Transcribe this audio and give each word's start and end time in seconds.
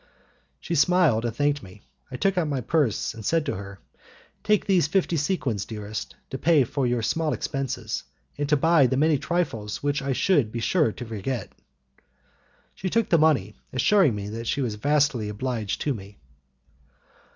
She 0.59 0.73
smiled 0.73 1.25
and 1.25 1.35
thanked 1.35 1.61
me. 1.61 1.83
I 2.09 2.15
took 2.17 2.35
out 2.35 2.47
my 2.47 2.59
purse, 2.61 3.13
and 3.13 3.23
said 3.23 3.45
to 3.45 3.53
her; 3.55 3.77
"Take 4.43 4.65
these 4.65 4.87
fifty 4.87 5.15
sequins, 5.15 5.63
dearest, 5.63 6.15
to 6.31 6.39
pay 6.39 6.63
for 6.63 6.79
all 6.85 6.87
your 6.87 7.03
small 7.03 7.33
expenses, 7.33 8.03
and 8.35 8.49
to 8.49 8.57
buy 8.57 8.87
the 8.87 8.97
many 8.97 9.19
trifles 9.19 9.83
which 9.83 10.01
I 10.01 10.13
should 10.13 10.51
be 10.51 10.59
sure 10.59 10.91
to 10.91 11.05
forget." 11.05 11.51
She 12.73 12.89
took 12.89 13.09
the 13.09 13.19
money, 13.19 13.53
assuring 13.71 14.15
me 14.15 14.27
that 14.29 14.47
she 14.47 14.61
was 14.61 14.73
vastly 14.73 15.29
obliged 15.29 15.81
to 15.81 15.93
me. 15.93 16.17